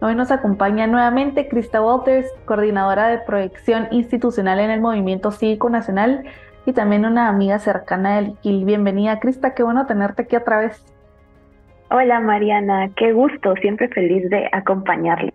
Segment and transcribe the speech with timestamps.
[0.00, 6.22] Hoy nos acompaña nuevamente Krista Walters, coordinadora de proyección institucional en el Movimiento Cívico Nacional
[6.66, 8.64] y también una amiga cercana del IQIL.
[8.64, 10.84] Bienvenida, Krista, qué bueno tenerte aquí otra vez.
[11.90, 15.34] Hola, Mariana, qué gusto, siempre feliz de acompañarle.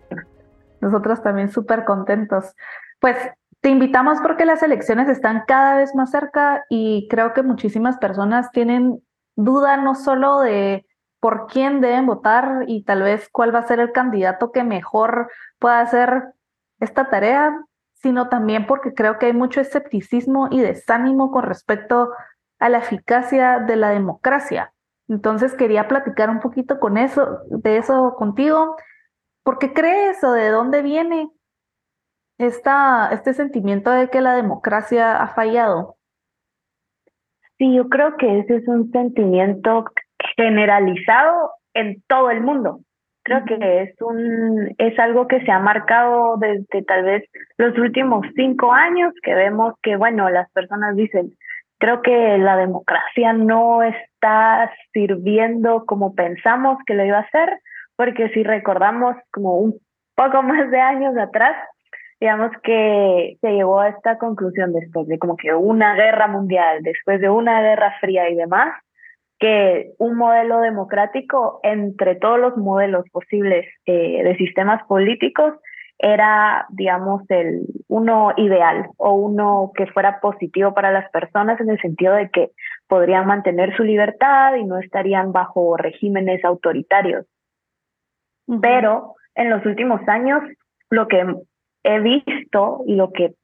[0.80, 2.56] Nosotros también súper contentos.
[3.00, 3.18] Pues
[3.60, 8.50] te invitamos porque las elecciones están cada vez más cerca y creo que muchísimas personas
[8.50, 9.02] tienen
[9.36, 10.86] duda no solo de
[11.24, 15.30] por quién deben votar y tal vez cuál va a ser el candidato que mejor
[15.58, 16.34] pueda hacer
[16.80, 22.10] esta tarea, sino también porque creo que hay mucho escepticismo y desánimo con respecto
[22.58, 24.74] a la eficacia de la democracia.
[25.08, 28.76] Entonces quería platicar un poquito con eso, de eso contigo.
[29.44, 31.30] ¿Por qué crees o de dónde viene
[32.36, 35.96] esta, este sentimiento de que la democracia ha fallado?
[37.56, 39.86] Sí, yo creo que ese es un sentimiento
[40.36, 42.80] generalizado en todo el mundo.
[43.24, 47.24] Creo que es un es algo que se ha marcado desde tal vez
[47.56, 51.32] los últimos cinco años que vemos que bueno las personas dicen
[51.78, 57.60] creo que la democracia no está sirviendo como pensamos que lo iba a hacer
[57.96, 59.78] porque si recordamos como un
[60.14, 61.56] poco más de años atrás
[62.20, 67.22] digamos que se llegó a esta conclusión después de como que una guerra mundial después
[67.22, 68.74] de una guerra fría y demás
[69.38, 75.54] que un modelo democrático entre todos los modelos posibles eh, de sistemas políticos
[75.98, 81.80] era, digamos, el uno ideal o uno que fuera positivo para las personas en el
[81.80, 82.50] sentido de que
[82.88, 87.26] podrían mantener su libertad y no estarían bajo regímenes autoritarios.
[88.60, 90.42] Pero en los últimos años,
[90.90, 91.24] lo que
[91.84, 93.34] he visto y lo que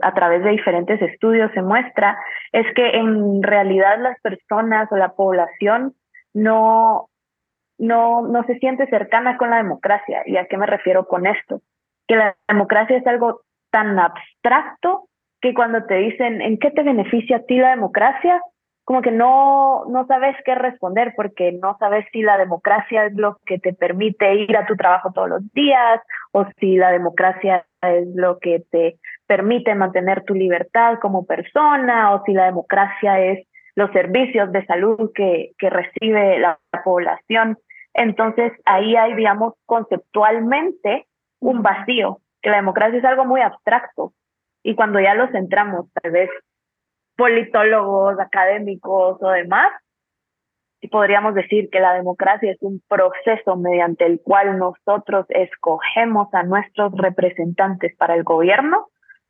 [0.00, 2.18] a través de diferentes estudios se muestra
[2.52, 5.94] es que en realidad las personas o la población
[6.34, 7.08] no,
[7.78, 10.22] no, no se siente cercana con la democracia.
[10.26, 11.60] ¿Y a qué me refiero con esto?
[12.06, 15.08] Que la democracia es algo tan abstracto
[15.40, 18.42] que cuando te dicen en qué te beneficia a ti la democracia,
[18.84, 23.38] como que no, no sabes qué responder porque no sabes si la democracia es lo
[23.44, 26.00] que te permite ir a tu trabajo todos los días
[26.32, 32.24] o si la democracia es lo que te permite mantener tu libertad como persona o
[32.24, 33.46] si la democracia es
[33.76, 37.58] los servicios de salud que, que recibe la, población.
[37.92, 41.06] Entonces ahí hay, digamos, conceptualmente
[41.40, 44.12] un vacío, que la democracia es algo muy abstracto.
[44.62, 46.30] Y cuando ya lo centramos, tal vez
[47.16, 49.70] politólogos, académicos o demás,
[50.90, 56.92] podríamos decir que la democracia es un proceso mediante el cual nosotros escogemos a nuestros
[56.96, 58.88] representantes para el gobierno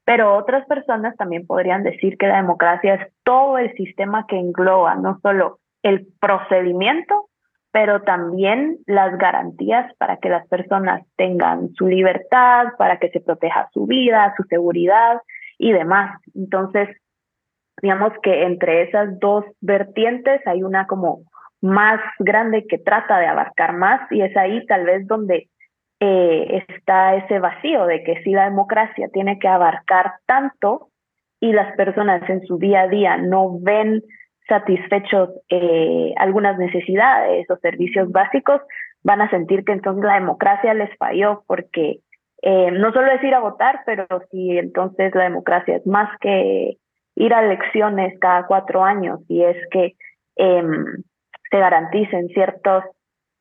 [0.08, 4.94] pero otras personas también podrían decir que la democracia es todo el sistema que engloba
[4.94, 7.28] no solo el procedimiento,
[7.72, 13.68] pero también las garantías para que las personas tengan su libertad, para que se proteja
[13.74, 15.20] su vida, su seguridad
[15.58, 16.18] y demás.
[16.34, 16.88] Entonces,
[17.82, 21.18] digamos que entre esas dos vertientes hay una como
[21.60, 25.50] más grande que trata de abarcar más y es ahí tal vez donde
[26.00, 30.88] eh, está ese vacío de que si la democracia tiene que abarcar tanto
[31.40, 34.02] y las personas en su día a día no ven
[34.48, 38.60] satisfechos eh, algunas necesidades o servicios básicos,
[39.02, 42.00] van a sentir que entonces la democracia les falló porque
[42.42, 46.78] eh, no solo es ir a votar, pero si entonces la democracia es más que
[47.16, 49.96] ir a elecciones cada cuatro años y es que
[50.36, 50.84] em,
[51.50, 52.84] se garanticen ciertos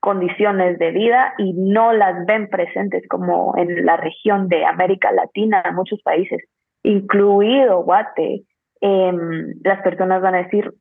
[0.07, 5.61] condiciones de vida y no las ven presentes como en la región de América Latina,
[5.75, 6.45] muchos países,
[6.81, 8.45] incluido Guate,
[8.79, 10.73] em, las personas van a decir,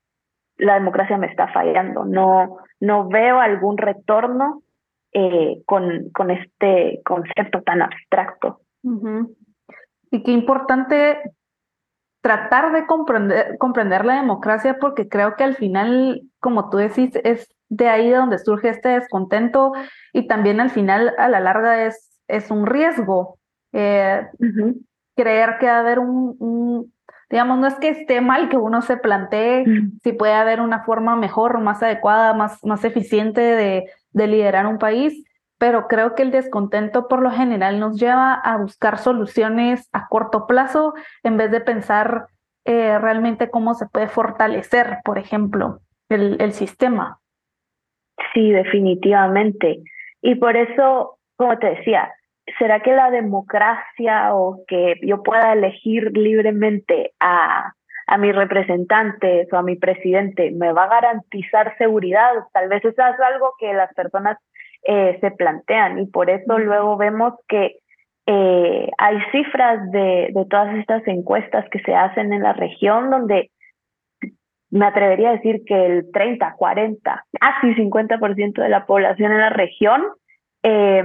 [0.59, 4.63] la democracia me está fallando, no, no veo algún retorno
[5.11, 8.61] eh, con, con este concepto tan abstracto.
[10.13, 11.19] Y qué importante
[12.21, 17.56] tratar de comprender, comprender la democracia porque creo que al final, como tú decís, es
[17.69, 19.73] de ahí de donde surge este descontento
[20.13, 23.39] y también al final, a la larga, es, es un riesgo.
[23.73, 24.27] Eh,
[25.17, 26.93] creer que va a haber un,
[27.31, 29.65] digamos, no es que esté mal que uno se plantee
[30.03, 34.79] si puede haber una forma mejor, más adecuada, más, más eficiente de, de liderar un
[34.79, 35.25] país,
[35.59, 40.47] pero creo que el descontento por lo general nos lleva a buscar soluciones a corto
[40.47, 42.29] plazo en vez de pensar
[42.65, 47.21] eh, realmente cómo se puede fortalecer, por ejemplo, el, el sistema.
[48.33, 49.81] Sí, definitivamente.
[50.23, 52.13] Y por eso, como te decía,
[52.59, 57.73] ¿será que la democracia o que yo pueda elegir libremente a,
[58.07, 62.33] a mis representantes o a mi presidente me va a garantizar seguridad?
[62.53, 64.39] Tal vez eso es algo que las personas
[64.83, 67.79] eh, se plantean y por eso luego vemos que
[68.27, 73.51] eh, hay cifras de, de todas estas encuestas que se hacen en la región donde
[74.77, 79.51] me atrevería a decir que el 30, 40, casi 50% de la población en la
[79.51, 80.03] región
[80.63, 81.03] eh,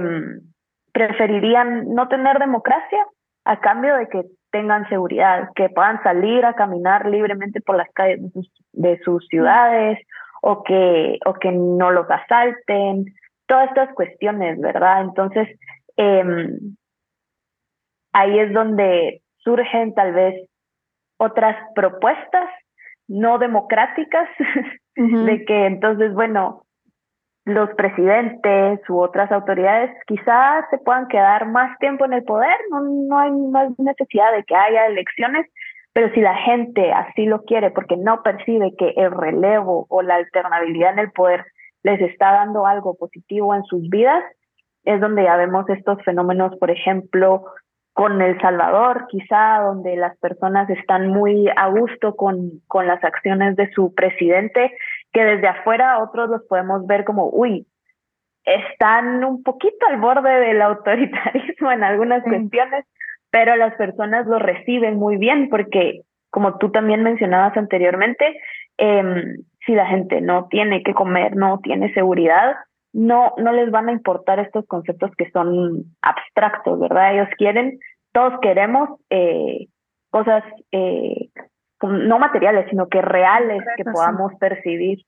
[0.92, 3.06] preferirían no tener democracia
[3.44, 8.20] a cambio de que tengan seguridad, que puedan salir a caminar libremente por las calles
[8.72, 9.98] de sus, ciudades
[10.42, 13.06] o que, o que no los asalten,
[13.46, 15.00] todas estas cuestiones, ¿verdad?
[15.00, 15.48] Entonces,
[15.96, 16.58] eh,
[18.12, 20.46] ahí es donde surgen tal vez
[21.16, 22.50] otras propuestas
[23.12, 24.28] no democráticas
[24.96, 26.62] de que entonces, bueno,
[27.44, 32.80] los presidentes u otras autoridades quizás se puedan quedar más tiempo en el poder, no,
[32.80, 35.46] no hay más necesidad de que haya elecciones,
[35.92, 40.14] pero si la gente así lo quiere porque no percibe que el relevo o la
[40.16, 41.44] alternabilidad en el poder
[41.82, 44.24] les está dando algo positivo en sus vidas,
[44.84, 47.44] es donde ya vemos estos fenómenos, por ejemplo,
[47.92, 53.56] con El Salvador, quizá donde las personas están muy a gusto con, con las acciones
[53.56, 54.72] de su presidente,
[55.12, 57.66] que desde afuera otros los podemos ver como, uy,
[58.44, 62.86] están un poquito al borde del autoritarismo en algunas cuestiones,
[63.30, 66.00] pero las personas lo reciben muy bien porque,
[66.30, 68.40] como tú también mencionabas anteriormente,
[68.78, 72.56] eh, si la gente no tiene que comer, no tiene seguridad,
[72.92, 77.14] no, no les van a importar estos conceptos que son abstractos, ¿verdad?
[77.14, 77.78] Ellos quieren,
[78.12, 79.68] todos queremos eh,
[80.10, 81.30] cosas eh,
[81.82, 85.04] no materiales, sino que reales que podamos percibir.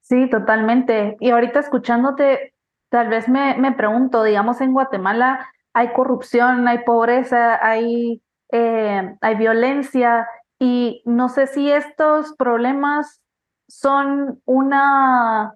[0.00, 1.16] Sí, totalmente.
[1.20, 2.54] Y ahorita escuchándote,
[2.88, 8.22] tal vez me, me pregunto, digamos, en Guatemala hay corrupción, hay pobreza, hay,
[8.52, 10.26] eh, hay violencia,
[10.58, 13.22] y no sé si estos problemas
[13.68, 15.52] son una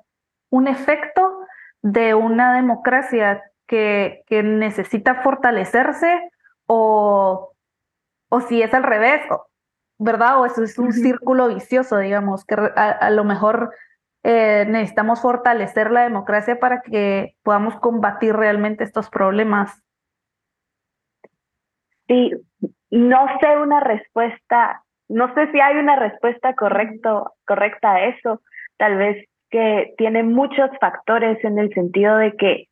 [0.52, 1.38] un efecto
[1.80, 6.30] de una democracia que, que necesita fortalecerse
[6.66, 7.52] o,
[8.28, 9.22] o si es al revés,
[9.98, 10.40] ¿verdad?
[10.40, 13.74] O eso es un círculo vicioso, digamos, que a, lo mejor
[14.24, 19.82] eh, necesitamos fortalecer la democracia para que podamos combatir realmente estos problemas.
[22.08, 22.30] Sí,
[22.90, 28.42] no sé una respuesta, no sé si hay una respuesta correcto, correcta a eso.
[28.76, 32.68] Tal vez que tiene muchos factores en el sentido de que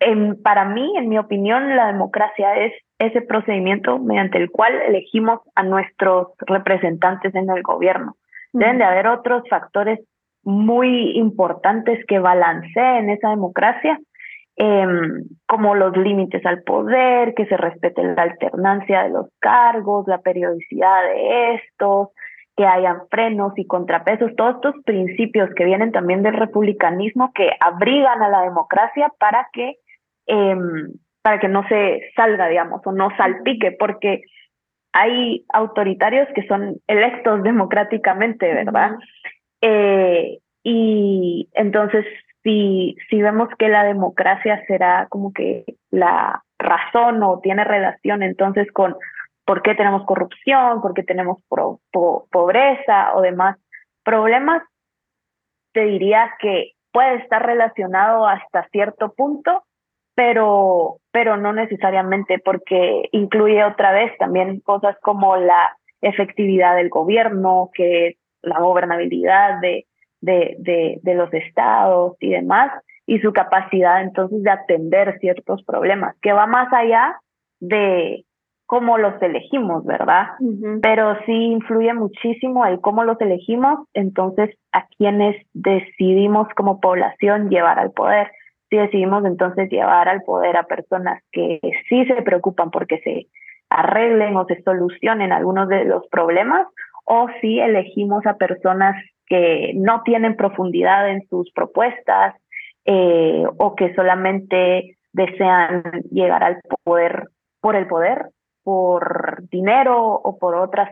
[0.00, 5.40] en, para mí, en mi opinión, la democracia es ese procedimiento mediante el cual elegimos
[5.54, 8.16] a nuestros representantes en el gobierno.
[8.52, 10.00] Deben de haber otros factores
[10.42, 13.98] muy importantes que balanceen esa democracia,
[14.56, 20.18] em, como los límites al poder, que se respete la alternancia de los cargos, la
[20.18, 22.08] periodicidad de estos,
[22.60, 28.22] que hayan frenos y contrapesos, todos estos principios que vienen también del republicanismo que abrigan
[28.22, 29.76] a la democracia para que,
[30.26, 34.20] em, para que no se salga, digamos, o no salpique, porque
[34.92, 38.90] hay autoritarios que son electos democráticamente, ¿verdad?
[39.62, 42.04] Eh, y entonces,
[42.42, 48.70] si, si vemos que la democracia será como que la razón o tiene relación entonces
[48.70, 48.96] con
[49.50, 53.58] por qué tenemos corrupción, por qué tenemos pobreza o demás
[54.04, 54.62] problemas,
[55.72, 59.64] te diría que puede estar relacionado hasta cierto punto,
[60.14, 67.70] pero, pero no necesariamente porque incluye otra vez también cosas como la efectividad del gobierno,
[67.74, 69.84] que la gobernabilidad de,
[70.20, 72.70] de, de, de los estados y demás,
[73.04, 77.18] y su capacidad entonces de atender ciertos problemas, que va más allá
[77.58, 78.24] de,
[78.70, 80.28] cómo los elegimos, ¿verdad?
[80.80, 87.80] Pero sí influye muchísimo el cómo los elegimos, entonces a quienes decidimos como población llevar
[87.80, 88.30] al poder.
[88.68, 91.58] Si decidimos entonces llevar al poder a personas que
[91.88, 93.26] sí se preocupan porque se
[93.70, 96.68] arreglen o se solucionen algunos de los problemas,
[97.04, 98.94] o si elegimos a personas
[99.26, 102.36] que no tienen profundidad en sus propuestas
[102.84, 107.24] eh, o que solamente desean llegar al poder
[107.60, 108.26] por el poder
[108.62, 110.90] por dinero o por otras,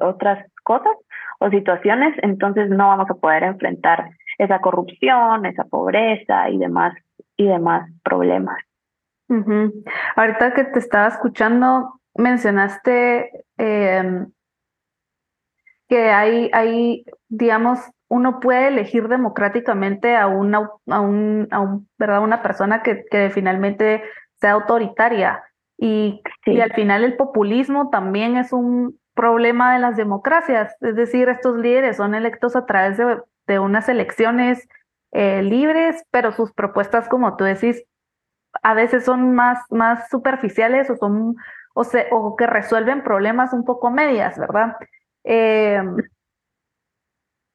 [0.00, 0.92] otras cosas
[1.40, 6.94] o situaciones, entonces no vamos a poder enfrentar esa corrupción, esa pobreza y demás
[7.36, 8.58] y demás problemas.
[10.16, 14.30] Ahorita que te estaba escuchando, mencionaste em,
[15.88, 17.78] que hay, hay, digamos,
[18.08, 22.22] uno puede elegir democráticamente a una, a un, a un, ¿verdad?
[22.22, 24.02] una persona que, que finalmente
[24.40, 25.44] sea autoritaria.
[25.78, 31.28] Y, y al final el populismo también es un problema de las democracias, es decir,
[31.28, 34.68] estos líderes son electos a través de, de unas elecciones
[35.12, 37.82] eh, libres, pero sus propuestas, como tú decís,
[38.62, 41.36] a veces son más, más superficiales o son
[41.74, 44.76] o, se, o que resuelven problemas un poco medias, ¿verdad?
[45.24, 45.80] Eh,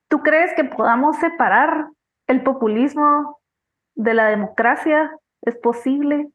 [0.07, 1.87] ¿Tú crees que podamos separar
[2.27, 3.39] el populismo
[3.95, 5.11] de la democracia?
[5.41, 6.29] ¿Es posible?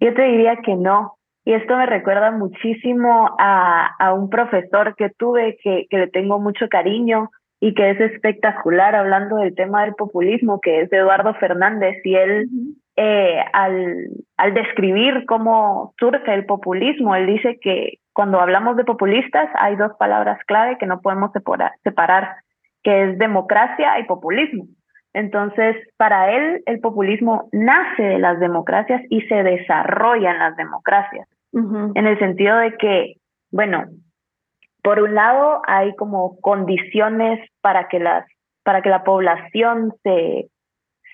[0.00, 1.16] Yo te diría que no.
[1.44, 6.40] Y esto me recuerda muchísimo a, a un profesor que tuve que, que, le tengo
[6.40, 11.96] mucho cariño y que es espectacular hablando del tema del populismo, que es Eduardo Fernández.
[12.04, 12.48] Y él,
[12.96, 14.08] eh, al,
[14.38, 19.92] al describir cómo surge el populismo, él dice que cuando hablamos de populistas hay dos
[19.98, 21.30] palabras clave que no podemos
[21.82, 22.36] separar,
[22.82, 24.66] que es democracia y populismo.
[25.14, 31.28] Entonces, para él, el populismo nace de las democracias y se desarrolla en las democracias,
[31.52, 33.14] en el sentido de que,
[33.52, 33.84] bueno,
[34.82, 38.26] por un lado hay como condiciones para que las
[38.64, 40.48] para que la población se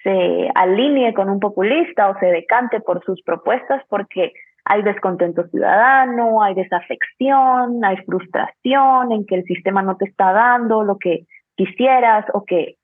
[0.03, 4.33] se alinee con un populista o se decante por sus propuestas porque
[4.65, 10.85] hay descontento ciudadano, hay desafección, hay frustración en que el sistema no te está dando
[10.85, 12.77] lo que quisieras o que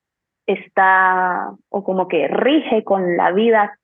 [0.46, 3.78] está o como que rige con la vida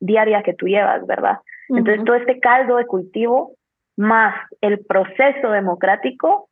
[0.00, 1.38] diaria que tú llevas, ¿verdad?
[1.68, 3.54] Entonces todo este caldo de cultivo
[3.96, 6.48] más el proceso democrático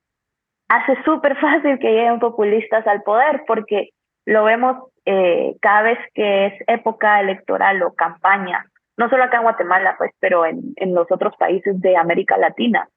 [0.68, 3.90] hace súper fácil que lleguen populistas al poder porque
[4.24, 8.64] lo vemos eh, cada vez que es época electoral o campaña,
[8.96, 12.88] no solo acá en Guatemala, pues, pero en, en los otros países de América Latina.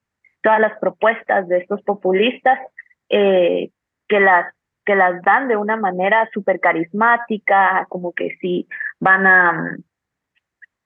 [0.43, 2.59] Todas las propuestas de estos populistas
[3.09, 3.71] eh,
[4.07, 4.54] que las
[4.85, 8.67] que las dan de una manera súper carismática, como que sí
[8.99, 9.77] van a,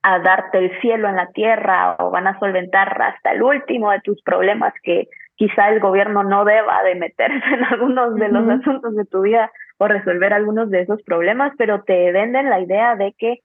[0.01, 3.99] a darte el cielo en la tierra o van a solventar hasta el último de
[4.01, 8.95] tus problemas que quizá el gobierno no deba de meterse en algunos de los asuntos
[8.95, 13.13] de tu vida o resolver algunos de esos problemas, pero te venden la idea de
[13.17, 13.39] que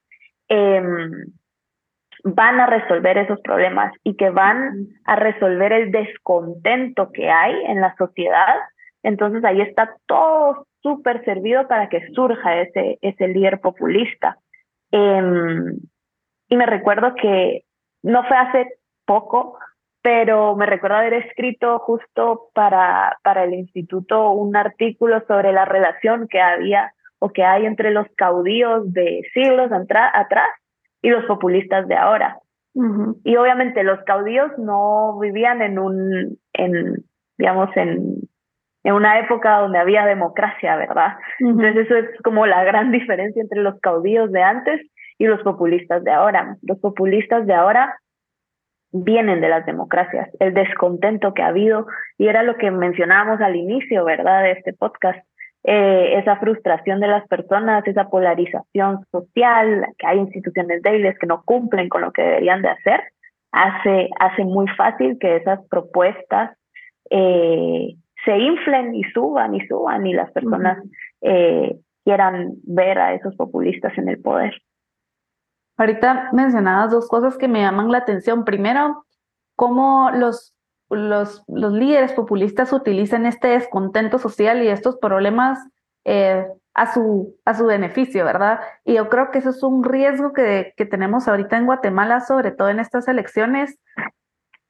[0.49, 1.27] em,
[2.25, 7.81] van a resolver esos problemas y que van a resolver el descontento que hay en
[7.81, 8.57] la sociedad.
[9.05, 14.39] Entonces ahí está todo súper servido para que surja ese, ese líder populista.
[14.91, 15.79] Em,
[16.49, 17.65] y me recuerdo que
[18.03, 18.67] no fue hace
[19.07, 19.59] poco,
[20.03, 26.27] pero me recuerdo haber escrito justo para, para el instituto un artículo sobre la relación
[26.27, 30.49] que había o que hay entre los caudillos de siglos atrás
[31.03, 32.39] y los populistas de ahora.
[33.23, 37.05] Y obviamente los caudillos no vivían en un, en,
[37.39, 38.14] digamos, en,
[38.85, 41.17] en una época donde había democracia, ¿verdad?
[41.41, 44.81] Entonces eso es como la gran diferencia entre los caudillos de antes
[45.19, 46.57] y los populistas de ahora.
[46.63, 47.99] Los populistas de ahora
[48.93, 51.87] vienen de las democracias, el descontento que ha habido,
[52.17, 55.19] y era lo que mencionábamos al inicio, ¿verdad?, de este podcast,
[55.65, 61.43] eh, esa frustración de las personas, esa polarización social, que hay instituciones débiles que no
[61.43, 63.03] cumplen con lo que deberían de hacer,
[63.51, 66.57] hace, hace muy fácil que esas propuestas
[67.11, 70.83] eh, se inflen y suban y suban y las personas
[71.21, 74.55] eh, quieran ver a esos populistas en el poder.
[75.77, 78.45] Ahorita mencionabas dos cosas que me llaman la atención.
[78.45, 79.05] Primero,
[79.57, 80.55] cómo los,
[80.89, 85.59] los, los líderes populistas utilizan este descontento social y estos problemas
[86.05, 88.61] eh, a, su, a su beneficio, ¿verdad?
[88.85, 92.53] Y yo creo que eso es un riesgo que, que tenemos ahorita en Guatemala, sobre
[92.53, 93.79] todo en estas elecciones,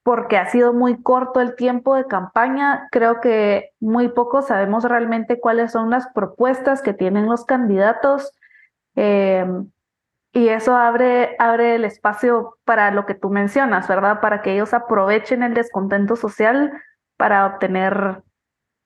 [0.05, 2.89] porque ha sido muy corto el tiempo de campaña.
[2.93, 8.31] Creo que muy poco sabemos realmente cuáles son las propuestas que tienen los candidatos.
[8.97, 9.47] Eh,
[10.33, 14.21] y eso abre, abre el espacio para lo que tú mencionas, ¿verdad?
[14.21, 16.73] Para que ellos aprovechen el descontento social
[17.17, 18.23] para obtener,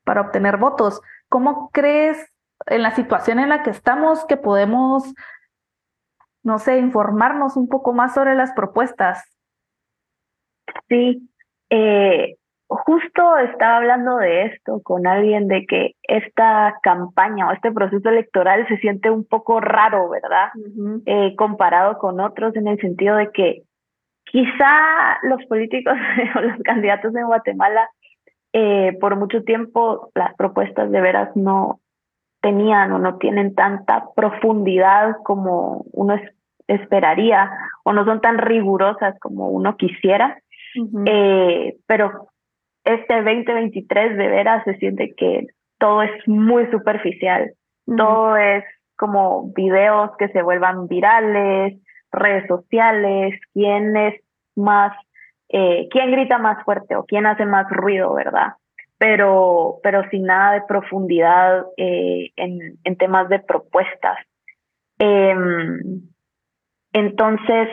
[0.05, 1.01] para obtener votos.
[1.29, 2.33] ¿Cómo crees
[2.67, 5.13] en la situación en la que estamos que podemos,
[6.45, 9.38] no sé, informarnos un poco más sobre las propuestas?
[10.89, 11.29] Sí,
[11.71, 18.09] eh, justo estaba hablando de esto con alguien, de que esta campaña o este proceso
[18.09, 20.49] electoral se siente un poco raro, ¿verdad?
[21.07, 23.63] eh, comparado con otros en el sentido de que
[24.25, 25.95] quizá los políticos
[26.37, 27.89] o los candidatos en Guatemala
[28.53, 31.81] eh, por mucho tiempo las propuestas de veras no,
[32.41, 36.17] tenían o no tienen tanta profundidad como uno
[36.67, 37.51] esperaría
[37.85, 40.39] o no son tan rigurosas como uno quisiera.
[41.07, 42.29] Eh, pero
[42.85, 45.47] este 2023 de veras se siente que
[45.79, 47.53] todo es muy superficial,
[47.97, 48.65] todo es
[48.97, 51.79] como videos que se vuelvan virales,
[52.11, 54.21] redes sociales, quién es
[54.57, 54.93] más,
[55.49, 58.55] eh, quién grita más fuerte o quién hace más ruido, ¿verdad?
[58.99, 64.19] Pero, pero sin nada de profundidad eh, en, en, temas de propuestas.
[64.99, 66.03] Em,
[66.93, 67.69] entonces,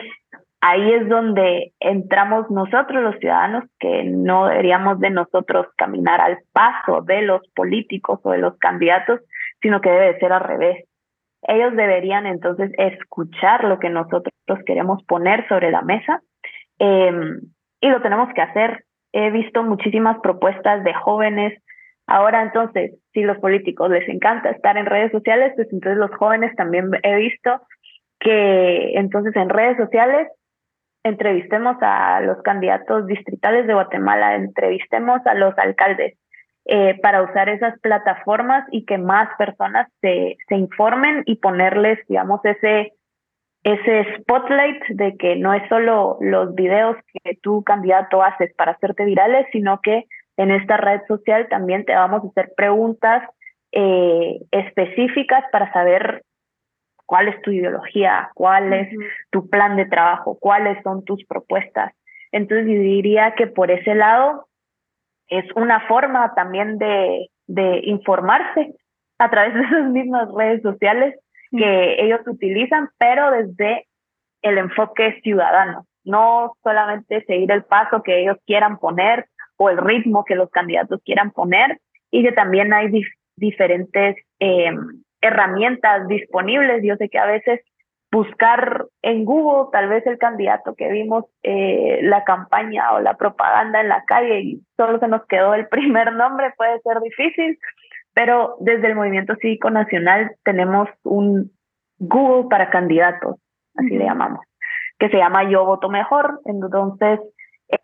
[0.66, 7.02] ahí es donde entramos nosotros los ciudadanos, que no deberíamos de nosotros caminar al paso
[7.02, 9.20] de los políticos o de los candidatos,
[9.62, 10.84] sino que debe ser al revés.
[11.42, 14.32] Ellos deberían entonces escuchar lo que nosotros
[14.66, 16.20] queremos poner sobre la mesa
[16.80, 17.40] em,
[17.80, 18.84] y lo tenemos que hacer.
[19.12, 21.62] He visto muchísimas propuestas de jóvenes.
[22.08, 26.56] Ahora entonces, si los políticos les encanta estar en redes sociales, pues entonces los jóvenes
[26.56, 27.60] también he visto
[28.18, 30.26] que entonces en redes sociales
[31.06, 36.18] entrevistemos a los candidatos distritales de Guatemala, entrevistemos a los alcaldes
[36.64, 42.40] eh, para usar esas plataformas y que más personas se, se informen y ponerles, digamos,
[42.44, 42.92] ese,
[43.62, 49.04] ese spotlight de que no es solo los videos que tu candidato haces para hacerte
[49.04, 53.22] virales, sino que en esta red social también te vamos a hacer preguntas
[53.70, 56.22] eh, específicas para saber
[57.06, 58.88] cuál es tu ideología, cuál es
[59.30, 61.92] tu plan de trabajo, cuáles son tus propuestas.
[62.32, 64.46] Entonces yo diría que por ese lado
[65.28, 68.74] es una forma también de, de informarse
[69.18, 71.14] a través de esas mismas redes sociales
[71.50, 73.86] que ellos utilizan, pero desde
[74.42, 80.24] el enfoque ciudadano, no solamente seguir el paso que ellos quieran poner o el ritmo
[80.24, 81.78] que los candidatos quieran poner,
[82.10, 82.90] y que también hay
[83.36, 84.70] diferentes eh,
[85.20, 86.82] herramientas disponibles.
[86.84, 87.60] Yo sé que a veces
[88.10, 93.80] buscar en Google tal vez el candidato que vimos eh, la campaña o la propaganda
[93.80, 97.58] en la calle y solo se nos quedó el primer nombre puede ser difícil,
[98.14, 101.52] pero desde el Movimiento Cívico Nacional tenemos un
[101.98, 103.36] Google para candidatos,
[103.74, 104.40] así le llamamos,
[104.98, 106.40] que se llama Yo Voto Mejor.
[106.44, 107.20] Entonces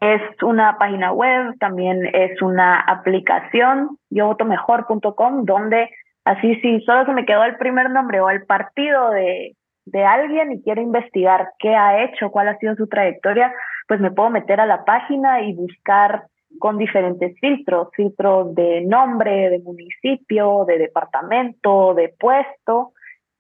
[0.01, 5.91] es una página web, también es una aplicación, yovotomejor.com, donde
[6.25, 9.57] Así si solo se me quedó el primer nombre o el partido de,
[9.87, 13.53] de alguien y quiero investigar qué ha hecho, cuál ha sido su trayectoria,
[13.89, 16.25] pues me puedo meter a la página y buscar
[16.59, 22.93] con diferentes filtros, filtros de nombre, de municipio, de departamento, de puesto,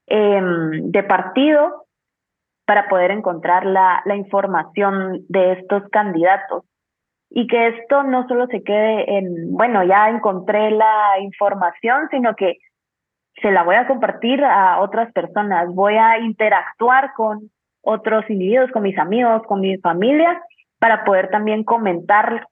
[0.06, 1.86] em, de partido,
[2.66, 6.64] para poder encontrar la, la información de estos candidatos.
[7.30, 12.58] Y que esto no solo se quede en, bueno, ya encontré la información, sino que
[13.40, 17.50] se la voy a compartir a otras personas, voy a interactuar con
[17.82, 20.40] otros individuos, con mis amigos, con mi familia,
[20.78, 22.46] para poder también comentar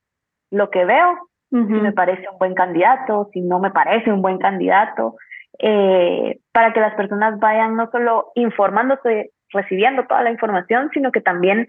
[0.51, 1.19] lo que veo,
[1.51, 5.17] si me parece un buen candidato, si no me parece un buen candidato,
[5.59, 11.21] eh, para que las personas vayan no solo informándose, recibiendo toda la información, sino que
[11.21, 11.69] también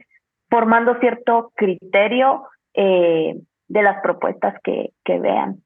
[0.52, 2.44] formando cierto criterio
[2.76, 3.36] eh,
[3.68, 5.58] de las propuestas que, que vean.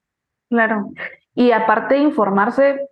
[0.50, 0.90] Claro.
[1.34, 2.88] Y aparte de informarse,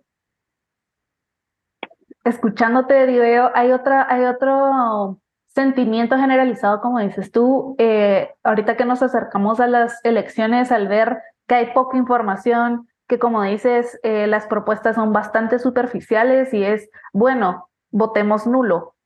[2.24, 8.84] escuchándote de video, hay, otra, hay otro sentimiento generalizado, como dices tú, eh, ahorita que
[8.84, 14.26] nos acercamos a las elecciones, al ver que hay poca información, que como dices, eh,
[14.26, 18.96] las propuestas son bastante superficiales y es, bueno, votemos nulo.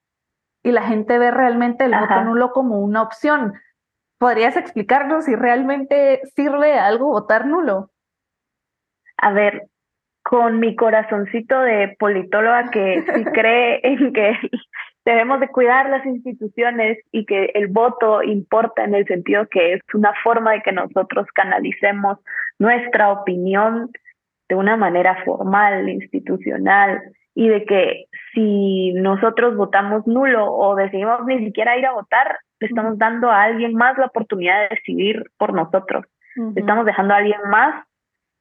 [0.62, 3.54] Y la gente ve realmente el voto nulo como una opción.
[4.18, 7.90] ¿Podrías explicarnos si realmente sirve algo votar nulo?
[9.16, 9.68] A ver,
[10.28, 14.34] con mi corazoncito de politóloga que sí cree en que
[15.06, 19.80] debemos de cuidar las instituciones y que el voto importa en el sentido que es
[19.94, 22.18] una forma de que nosotros canalicemos
[22.58, 23.90] nuestra opinión
[24.50, 27.00] de una manera formal, institucional,
[27.34, 32.66] y de que si nosotros votamos nulo o decidimos ni siquiera ir a votar, le
[32.66, 36.04] estamos dando a alguien más la oportunidad de decidir por nosotros.
[36.36, 37.87] Le estamos dejando a alguien más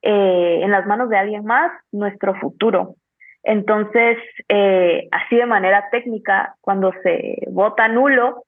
[0.02, 2.96] eh, en las manos de alguien más nuestro futuro.
[3.44, 4.18] Entonces,
[4.50, 8.44] eh, así de manera técnica, cuando se vota nulo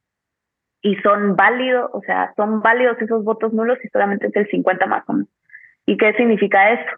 [0.82, 4.86] y son válidos, o sea, son válidos esos votos nulos y solamente es el 50
[4.88, 5.30] más o menos.
[5.86, 6.92] ¿Y qué significa eso?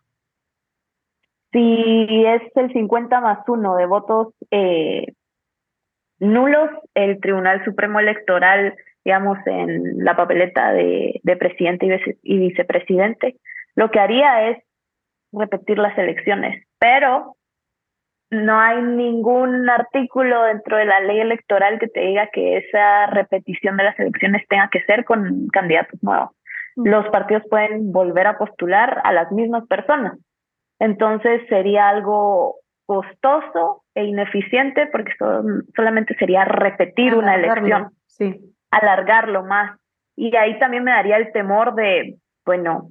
[1.52, 5.14] Si es el 50 más uno de votos eh,
[6.20, 13.38] nulos, el Tribunal Supremo Electoral, digamos, en la papeleta de, de presidente y, vicepresidente,
[13.76, 14.64] lo que haría es
[15.32, 17.36] repetir las elecciones, pero
[18.32, 23.76] no hay ningún artículo dentro de la ley electoral que te diga que esa repetición
[23.78, 26.32] de las elecciones tenga que ser con candidatos nuevos.
[26.78, 30.18] Los partidos pueden volver a postular a las mismas personas.
[30.80, 32.56] Entonces sería algo
[32.86, 35.14] costoso e ineficiente porque
[35.76, 38.40] solamente sería repetir una elección, sí.
[38.72, 39.78] alargarlo más.
[40.16, 42.90] Y ahí también me daría el temor de, bueno,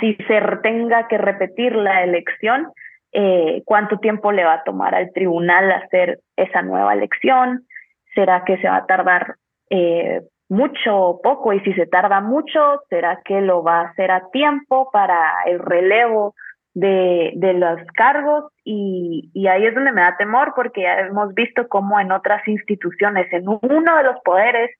[0.00, 2.68] si se tenga que repetir la elección,
[3.12, 7.66] eh, cuánto tiempo le va a tomar al tribunal hacer esa nueva elección,
[8.14, 9.36] será que se va a tardar
[9.70, 14.10] eh, mucho o poco y si se tarda mucho, será que lo va a hacer
[14.10, 16.34] a tiempo para el relevo
[16.74, 21.68] de, los cargos y, y, ahí es donde me da temor porque ya hemos visto
[21.68, 24.70] cómo en otras instituciones, en uno de los poderes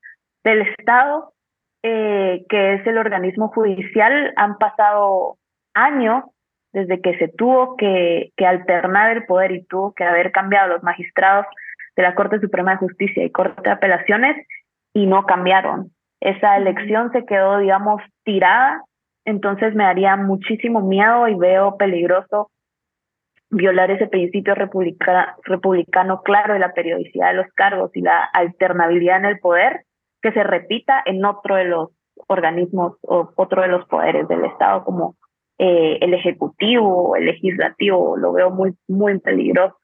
[0.44, 1.32] del Estado,
[1.88, 5.36] eh, que es el organismo judicial, han pasado
[5.72, 6.24] años
[6.72, 10.82] desde que se tuvo que, que alternar el poder y tuvo que haber cambiado los
[10.82, 11.46] magistrados
[11.94, 14.44] de la Corte Suprema de Justicia y Corte de Apelaciones
[14.92, 15.92] y no cambiaron.
[16.20, 18.82] Esa elección se quedó, digamos, tirada,
[19.24, 22.50] entonces me daría muchísimo miedo y veo peligroso
[23.48, 29.26] violar ese principio republicano claro de la periodicidad de los cargos y la alternabilidad en
[29.26, 29.85] el poder
[30.26, 31.90] que se repita en otro de los
[32.26, 35.14] organismos o otro de los poderes del Estado como
[35.56, 39.78] eh, el ejecutivo o el legislativo, lo veo muy, muy peligroso.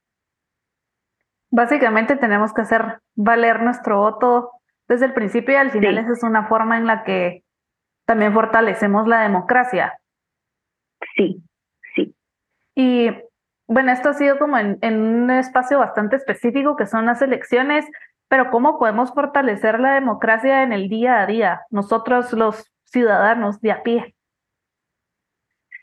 [1.50, 4.50] Básicamente tenemos que hacer valer nuestro voto
[4.88, 7.44] desde el principio y al final esa es una forma en la que
[8.04, 9.96] también fortalecemos la democracia.
[11.14, 11.40] Sí,
[11.94, 12.16] sí.
[12.74, 13.10] Y
[13.68, 17.86] bueno, esto ha sido como en, en un espacio bastante específico que son las elecciones,
[18.32, 23.72] pero ¿cómo podemos fortalecer la democracia en el día a día, nosotros los ciudadanos de
[23.72, 24.14] a pie?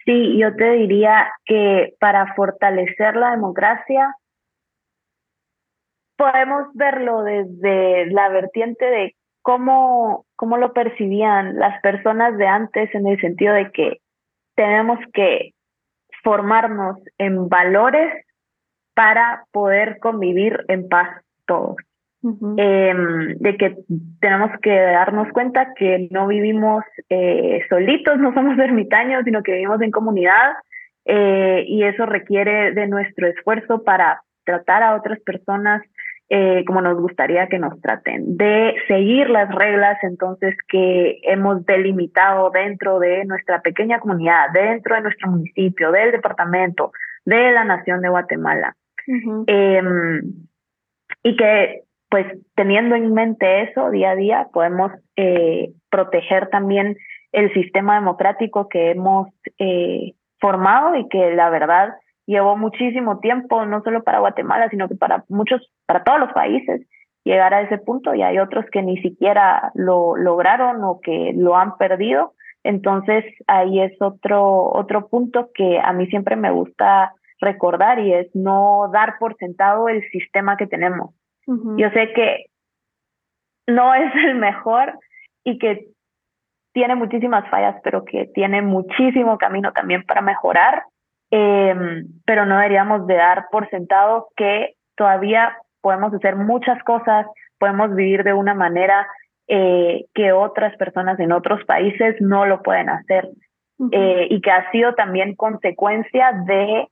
[0.04, 4.16] Sí, yo te diría que para fortalecer la democracia
[6.18, 13.06] podemos verlo desde la vertiente de cómo, cómo lo percibían las personas de antes en
[13.06, 14.02] el sentido de que
[14.56, 15.54] tenemos que
[16.24, 18.26] formarnos en valores
[18.96, 21.76] para poder convivir en paz todos.
[22.22, 23.78] Em, de que
[24.20, 29.82] tenemos que darnos cuenta que no vivimos eh, solitos, no somos ermitaños, sino que vivimos
[29.82, 30.54] en comunidad
[31.06, 35.82] eh, y eso requiere de nuestro esfuerzo para tratar a otras personas
[36.32, 42.52] eh, como nos gustaría que nos traten, de seguir las reglas entonces que hemos delimitado
[42.52, 46.92] dentro de nuestra pequeña comunidad, dentro de nuestro municipio, del departamento,
[47.26, 48.76] de la nación de Guatemala.
[49.48, 50.22] Em,
[51.24, 56.98] y que pues teniendo en mente eso día a día, podemos eh, proteger también
[57.32, 59.28] el sistema democrático que hemos
[59.60, 61.94] eh, formado y que la verdad
[62.26, 66.82] llevó muchísimo tiempo, no solo para Guatemala, sino que para muchos, para todos los países,
[67.24, 71.56] llegar a ese punto y hay otros que ni siquiera lo lograron o que lo
[71.56, 72.34] han perdido.
[72.64, 78.28] Entonces ahí es otro, otro punto que a mí siempre me gusta recordar y es
[78.36, 81.12] no dar por sentado el sistema que tenemos.
[81.78, 82.46] Yo sé que
[83.68, 84.94] no es el mejor
[85.44, 85.88] y que
[86.74, 90.84] tiene muchísimas fallas, pero que tiene muchísimo camino también para mejorar,
[91.32, 97.26] em, pero no deberíamos de dar por sentado que todavía podemos hacer muchas cosas,
[97.58, 99.08] podemos vivir de una manera
[99.48, 103.30] eh, que otras personas en otros países no lo pueden hacer
[103.92, 106.88] eh, y que ha sido también consecuencia de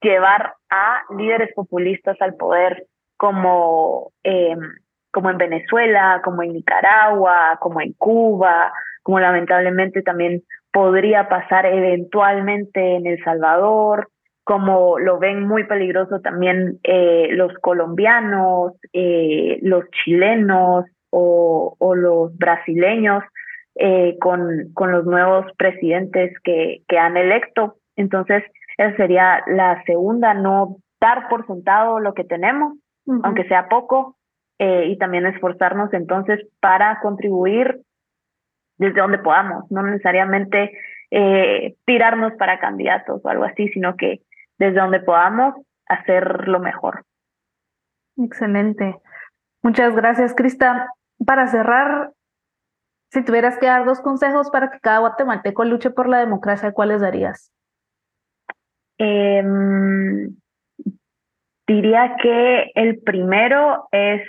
[0.00, 2.86] llevar a líderes populistas al poder
[3.20, 4.56] como, eh,
[5.12, 12.96] como en Venezuela, como en Nicaragua, como en Cuba, como lamentablemente también podría pasar eventualmente
[12.96, 14.08] en El Salvador,
[14.42, 23.22] como lo ven muy peligroso también eh, los colombianos, eh, los chilenos o, los brasileños
[24.18, 27.76] con, con los nuevos presidentes que, que han electo.
[27.96, 28.44] Entonces,
[28.78, 34.16] esa sería la segunda, no dar por sentado lo que tenemos, aunque sea poco,
[34.62, 37.80] eh, y también esforzarnos entonces para contribuir
[38.76, 40.72] desde donde podamos, no necesariamente
[41.10, 44.20] eh, tirarnos para candidatos o algo así, sino que
[44.58, 45.54] desde donde podamos
[45.86, 47.06] hacer lo mejor.
[48.18, 48.96] Excelente.
[49.62, 50.92] Muchas gracias, Crista.
[51.24, 52.12] Para cerrar,
[53.10, 57.00] si tuvieras que dar dos consejos para que cada guatemalteco luche por la democracia, ¿cuáles
[57.00, 57.50] darías?
[58.98, 59.42] Eh,
[61.70, 64.22] Diría que el primero es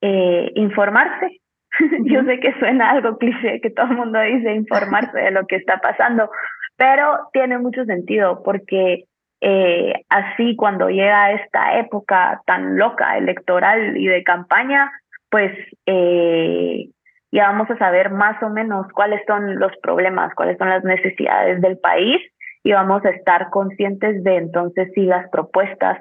[0.00, 1.40] eh, informarse.
[2.12, 5.56] Yo sé que suena algo cliché, que todo el mundo dice informarse de lo que
[5.56, 6.28] está pasando,
[6.76, 9.04] pero tiene mucho sentido porque
[9.40, 14.90] Eh, así cuando llega esta época tan loca electoral y de campaña,
[15.30, 15.52] pues
[15.84, 16.88] eh,
[17.30, 21.60] ya vamos a saber más o menos cuáles son los problemas, cuáles son las necesidades
[21.60, 22.20] del país
[22.64, 25.98] y vamos a estar conscientes de entonces si las propuestas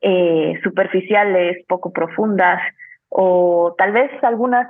[0.00, 2.60] eh, superficiales, poco profundas
[3.08, 4.68] o tal vez algunas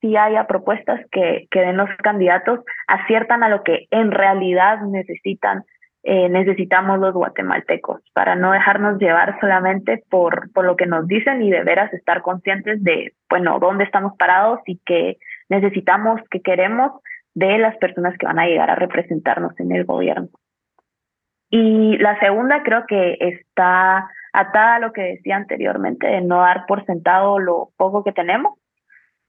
[0.00, 5.64] si haya propuestas que, que den los candidatos aciertan a lo que en realidad necesitan
[6.02, 11.42] eh, necesitamos los guatemaltecos para no dejarnos llevar solamente por, por lo que nos dicen
[11.42, 15.18] y de veras estar conscientes de, bueno, dónde estamos parados y que
[15.50, 16.92] necesitamos, que queremos
[17.34, 20.28] de las personas que van a llegar a representarnos en el gobierno.
[21.50, 26.66] Y la segunda creo que está atada a lo que decía anteriormente, de no dar
[26.66, 28.58] por sentado lo poco que tenemos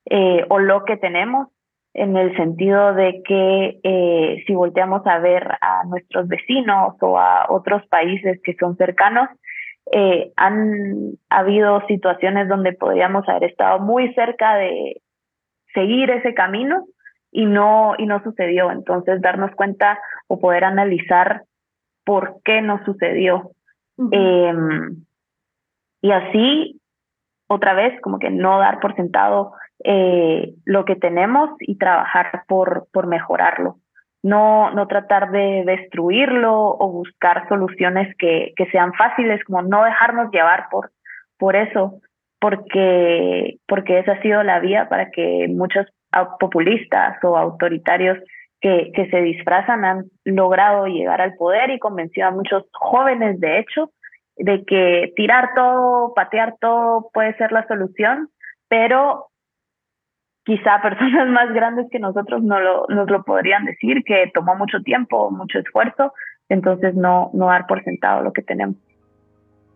[0.05, 1.47] eh, o lo que tenemos,
[1.93, 7.47] en el sentido de que eh, si volteamos a ver a nuestros vecinos o a
[7.49, 9.27] otros países que son cercanos,
[9.91, 15.01] eh, han habido situaciones donde podríamos haber estado muy cerca de
[15.73, 16.85] seguir ese camino
[17.31, 18.71] y no, y no sucedió.
[18.71, 21.43] Entonces, darnos cuenta o poder analizar
[22.05, 23.51] por qué no sucedió.
[24.11, 25.03] Em,
[26.01, 26.81] y así,
[27.47, 32.87] otra vez, como que no dar por sentado eh, lo que tenemos y trabajar por,
[32.91, 33.77] por mejorarlo.
[34.23, 40.31] No, no tratar de destruirlo o buscar soluciones que, que sean fáciles, como no dejarnos
[40.31, 40.91] llevar por,
[41.37, 41.99] por eso,
[42.39, 45.87] porque, porque esa ha sido la vía para que muchos
[46.39, 48.17] populistas o autoritarios
[48.61, 53.91] que, se disfrazan han logrado llegar al poder y convencido a muchos jóvenes, de hecho,
[54.37, 58.29] de que tirar todo, patear todo puede ser la solución,
[58.69, 59.27] pero
[60.45, 64.81] quizá personas más grandes que nosotros no lo, nos lo podrían decir, que tomó mucho
[64.81, 66.13] tiempo, mucho esfuerzo,
[66.47, 68.77] entonces no, no dar por sentado lo que tenemos.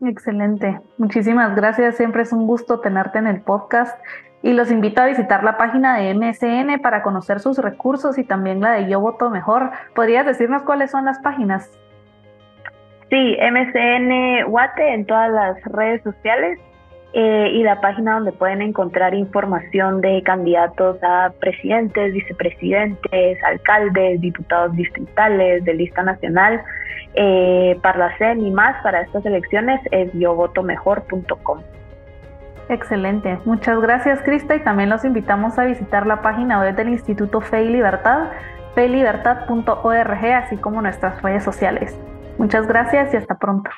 [0.01, 3.97] Excelente, muchísimas gracias, siempre es un gusto tenerte en el podcast
[4.45, 8.62] y los invito a visitar la página de MSN para conocer sus recursos y también
[8.62, 9.71] la de Yo Voto Mejor.
[9.95, 11.71] ¿Podrías decirnos cuáles son las páginas?
[13.10, 16.60] Sí, MSN Guate en todas las redes sociales
[17.13, 24.75] eh, y la página donde pueden encontrar información de candidatos a presidentes, vicepresidentes, alcaldes, diputados
[24.75, 26.62] distritales, de lista nacional,
[27.15, 31.63] eh, Parlacen y más para estas elecciones es yovotomejor.com.
[32.67, 37.39] Excelente, muchas gracias Crista y también los invitamos a visitar la página web del Instituto
[37.39, 38.32] Fe y Libertad,
[38.73, 41.95] feylibertad.org, así como nuestras redes sociales.
[42.39, 43.69] Muchas gracias y hasta pronto.